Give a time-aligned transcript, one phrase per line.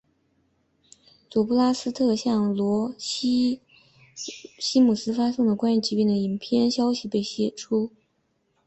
[1.29, 2.55] 佐布拉斯特向
[2.97, 7.91] 西姆斯发送的关于病毒的影片消息被泄出。